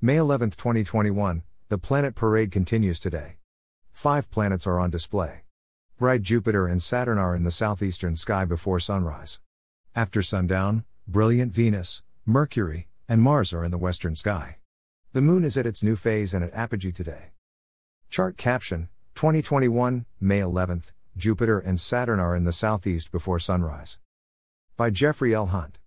[0.00, 3.38] May 11, 2021, the planet parade continues today.
[3.90, 5.40] Five planets are on display.
[5.98, 9.40] Bright Jupiter and Saturn are in the southeastern sky before sunrise.
[9.96, 14.58] After sundown, brilliant Venus, Mercury, and Mars are in the western sky.
[15.14, 17.32] The moon is at its new phase and at apogee today.
[18.08, 23.98] Chart caption 2021, May 11th, Jupiter and Saturn are in the southeast before sunrise.
[24.76, 25.46] By Jeffrey L.
[25.46, 25.80] Hunt.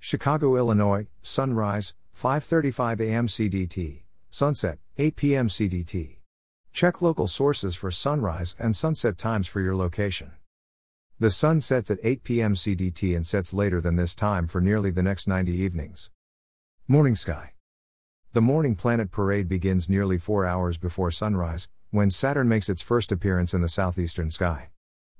[0.00, 3.26] Chicago, Illinois, sunrise, 5:35 a.m.
[3.28, 5.46] CDT, sunset, 8 p.m.
[5.46, 6.16] CDT.
[6.72, 10.32] Check local sources for sunrise and sunset times for your location.
[11.20, 12.54] The sun sets at 8 p.m.
[12.54, 16.10] CDT and sets later than this time for nearly the next 90 evenings.
[16.88, 17.52] Morning sky.
[18.32, 23.12] The morning planet parade begins nearly 4 hours before sunrise, when Saturn makes its first
[23.12, 24.70] appearance in the southeastern sky.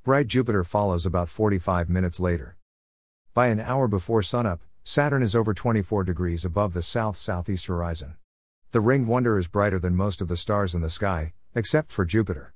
[0.03, 2.57] Bright Jupiter follows about 45 minutes later.
[3.35, 8.17] By an hour before sunup, Saturn is over 24 degrees above the south southeast horizon.
[8.73, 12.07] The ringed wonder is brighter than most of the stars in the sky, except for
[12.07, 12.55] Jupiter.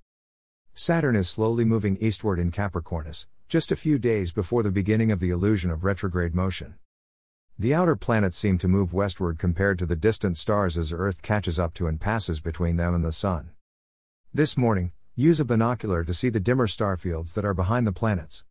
[0.73, 5.21] Saturn is slowly moving eastward in Capricornus, just a few days before the beginning of
[5.21, 6.77] the illusion of retrograde motion.
[7.59, 11.59] The outer planets seem to move westward compared to the distant stars as Earth catches
[11.59, 13.51] up to and passes between them and the Sun.
[14.33, 17.93] This morning, use a binocular to see the dimmer star fields that are behind the
[17.93, 18.47] planets.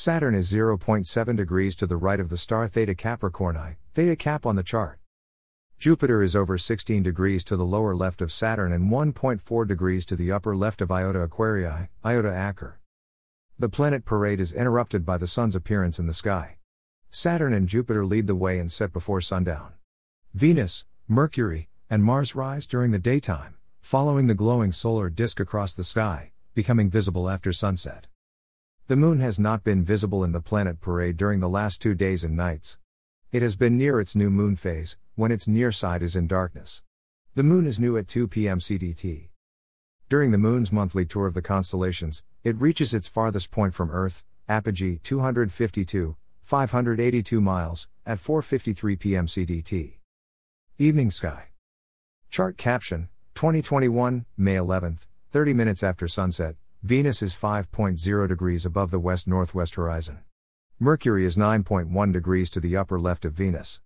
[0.00, 4.54] Saturn is 0.7 degrees to the right of the star Theta Capricorni, Theta Cap on
[4.54, 5.00] the chart.
[5.80, 10.14] Jupiter is over 16 degrees to the lower left of Saturn and 1.4 degrees to
[10.14, 12.74] the upper left of Iota Aquarii, Iota Acher.
[13.58, 16.58] The planet parade is interrupted by the Sun's appearance in the sky.
[17.10, 19.72] Saturn and Jupiter lead the way and set before sundown.
[20.32, 25.82] Venus, Mercury, and Mars rise during the daytime following the glowing solar disk across the
[25.82, 28.06] sky, becoming visible after sunset.
[28.88, 32.24] The moon has not been visible in the planet parade during the last two days
[32.24, 32.78] and nights.
[33.30, 36.80] It has been near its new moon phase, when its near side is in darkness.
[37.34, 38.60] The moon is new at 2 p.m.
[38.60, 39.28] CDT.
[40.08, 44.24] During the moon's monthly tour of the constellations, it reaches its farthest point from Earth,
[44.48, 49.26] apogee 252, 582 miles, at 4:53 p.m.
[49.26, 49.98] CDT.
[50.78, 51.48] Evening sky.
[52.30, 55.00] Chart caption: 2021, May 11th,
[55.30, 60.20] 30 minutes after sunset, Venus is 5.0 degrees above the west northwest horizon.
[60.78, 63.80] Mercury is 9.1 degrees to the upper left of Venus.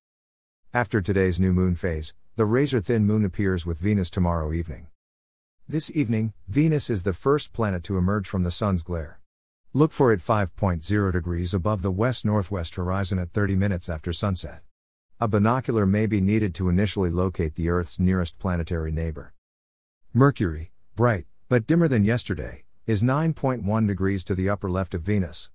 [0.75, 4.89] After today's new moon phase, the razor thin moon appears with Venus tomorrow evening.
[5.67, 9.21] This evening, Venus is the first planet to emerge from the sun's glare.
[9.73, 14.61] Look for it 5.0 degrees above the west northwest horizon at 30 minutes after sunset.
[15.19, 19.33] A binocular may be needed to initially locate the Earth's nearest planetary neighbor.
[20.13, 25.51] Mercury, bright, but dimmer than yesterday, is 9.1 degrees to the upper left of Venus.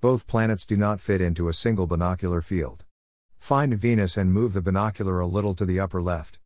[0.00, 2.86] Both planets do not fit into a single binocular field.
[3.38, 6.38] Find Venus and move the binocular a little to the upper left.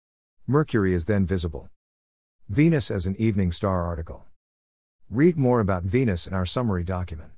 [0.45, 1.71] Mercury is then visible.
[2.49, 4.25] Venus as an evening star article.
[5.09, 7.31] Read more about Venus in our summary document.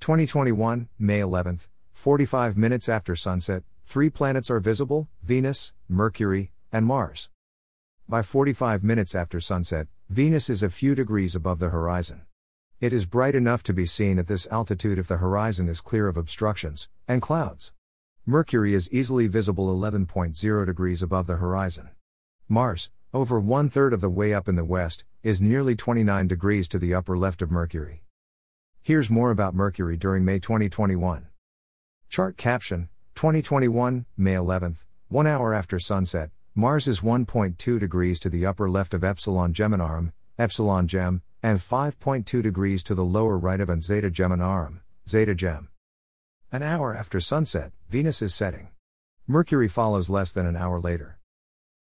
[0.00, 7.30] 2021, May 11th, 45 minutes after sunset, three planets are visible Venus, Mercury, and Mars.
[8.10, 12.22] By 45 minutes after sunset, Venus is a few degrees above the horizon.
[12.80, 16.08] It is bright enough to be seen at this altitude if the horizon is clear
[16.08, 17.72] of obstructions and clouds.
[18.26, 21.90] Mercury is easily visible 11.0 degrees above the horizon.
[22.48, 26.66] Mars, over one third of the way up in the west, is nearly 29 degrees
[26.66, 28.02] to the upper left of Mercury.
[28.82, 31.28] Here's more about Mercury during May 2021.
[32.08, 38.44] Chart caption 2021, May 11th, one hour after sunset, Mars is 1.2 degrees to the
[38.44, 43.70] upper left of Epsilon Geminorum, Epsilon Gem, and 5.2 degrees to the lower right of
[43.70, 45.68] and Zeta Geminorum, Zeta Gem.
[46.50, 48.70] An hour after sunset, Venus is setting.
[49.28, 51.20] Mercury follows less than an hour later.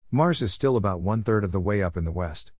[0.09, 2.51] Mars is still about one third of the way up in the west.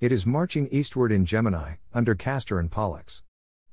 [0.00, 3.22] It is marching eastward in Gemini, under Castor and Pollux.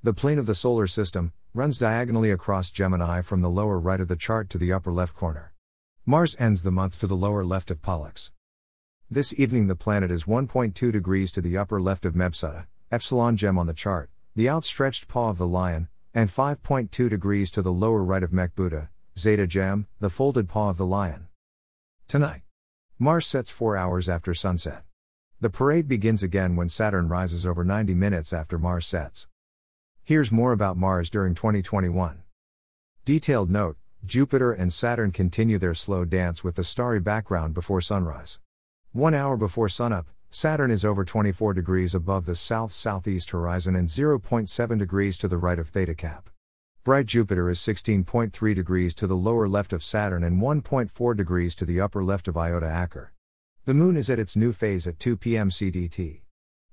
[0.04, 4.10] The plane of the solar system runs diagonally across Gemini from the lower right of
[4.10, 5.54] the chart to the upper left corner.
[6.10, 8.32] Mars ends the month to the lower left of Pollux.
[9.12, 13.58] This evening the planet is 1.2 degrees to the upper left of Mebsutta, Epsilon Gem
[13.58, 18.06] on the chart, the outstretched paw of the lion, and 5.2 degrees to the lower
[18.06, 18.88] right of Mekbuda,
[19.20, 21.28] Zeta Gem, the folded paw of the lion.
[22.08, 22.44] Tonight.
[22.98, 24.84] Mars sets 4 hours after sunset.
[25.42, 29.28] The parade begins again when Saturn rises over 90 minutes after Mars sets.
[30.06, 32.24] Here's more about Mars during 2021.
[33.04, 33.76] Detailed note
[34.06, 38.40] Jupiter and Saturn continue their slow dance with the starry background before sunrise.
[38.92, 43.88] One hour before sunup, Saturn is over 24 degrees above the south southeast horizon and
[43.88, 46.30] 0.7 degrees to the right of Theta Cap.
[46.84, 51.66] Bright Jupiter is 16.3 degrees to the lower left of Saturn and 1.4 degrees to
[51.66, 53.10] the upper left of Iota Acher.
[53.66, 55.50] The moon is at its new phase at 2 p.m.
[55.50, 56.22] CDT.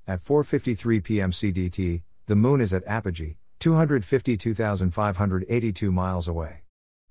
[0.06, 1.30] At 4:53 p.m.
[1.30, 6.63] CDT, the moon is at apogee, 252,582 miles away.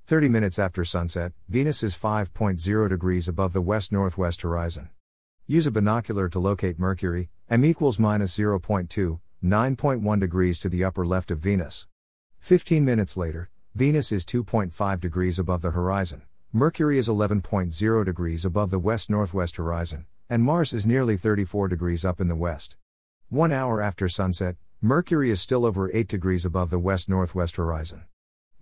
[0.05, 4.89] 30 minutes after sunset, Venus is 5.0 degrees above the west-northwest horizon.
[5.47, 11.05] Use a binocular to locate Mercury, m equals minus 0.2, 9.1 degrees to the upper
[11.05, 11.87] left of Venus.
[12.39, 16.23] 15 minutes later, Venus is 2.5 degrees above the horizon.
[16.51, 22.03] Mercury is 11.0 degrees above the west northwest horizon, and Mars is nearly 34 degrees
[22.03, 22.75] up in the west.
[23.29, 28.03] One hour after sunset, Mercury is still over 8 degrees above the west northwest horizon.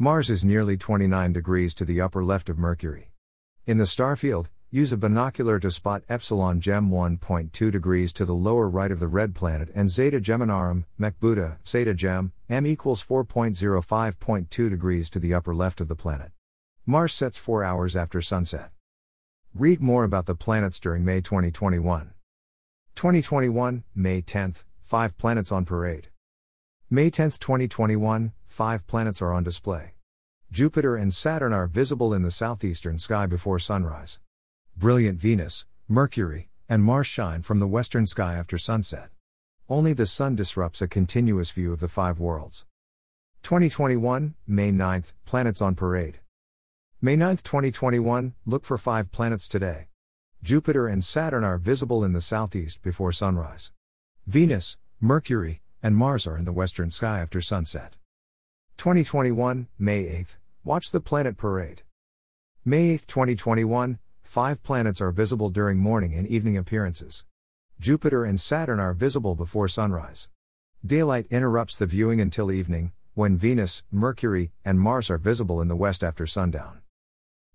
[0.01, 3.11] Mars is nearly 29 degrees to the upper left of Mercury.
[3.67, 8.33] In the star field, use a binocular to spot Epsilon Gem 1.2 degrees to the
[8.33, 14.69] lower right of the red planet and Zeta Geminorum, Mekbuda, Zeta Gem, m equals 4.05.2
[14.71, 16.31] degrees to the upper left of the planet.
[16.87, 18.71] Mars sets 4 hours after sunset.
[19.53, 22.15] Read more about the planets during May 2021.
[22.95, 26.07] 2021, May 10th, 5 planets on parade.
[26.93, 29.93] May 10, 2021, 5 planets are on display.
[30.51, 34.19] Jupiter and Saturn are visible in the southeastern sky before sunrise.
[34.75, 39.07] Brilliant Venus, Mercury, and Mars shine from the western sky after sunset.
[39.69, 42.65] Only the Sun disrupts a continuous view of the five worlds.
[43.43, 46.19] 2021, May 9th, planets on parade.
[47.01, 49.87] May 9, 2021, look for five planets today.
[50.43, 53.71] Jupiter and Saturn are visible in the southeast before sunrise.
[54.27, 57.97] Venus, Mercury, and Mars are in the western sky after sunset.
[58.77, 61.83] 2021, May 8th, watch the planet parade.
[62.63, 67.25] May 8, 2021, five planets are visible during morning and evening appearances.
[67.79, 70.29] Jupiter and Saturn are visible before sunrise.
[70.85, 75.75] Daylight interrupts the viewing until evening, when Venus, Mercury, and Mars are visible in the
[75.75, 76.81] west after sundown.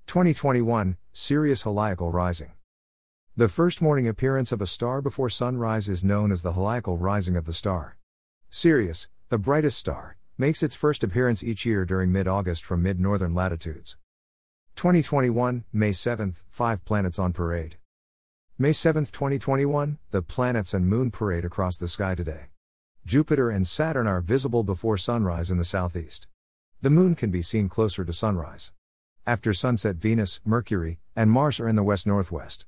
[0.07, 2.53] 2021 Sirius Heliacal Rising.
[3.37, 7.37] The first morning appearance of a star before sunrise is known as the heliacal rising
[7.37, 7.97] of the star.
[8.59, 12.99] Sirius, the brightest star, makes its first appearance each year during mid August from mid
[12.99, 13.99] northern latitudes.
[14.77, 17.77] 2021, May 7th, 5 planets on parade.
[18.57, 22.47] May 7th, 2021, the planets and moon parade across the sky today.
[23.05, 26.27] Jupiter and Saturn are visible before sunrise in the southeast.
[26.81, 28.73] The moon can be seen closer to sunrise.
[29.27, 32.65] After sunset, Venus, Mercury, and Mars are in the west northwest.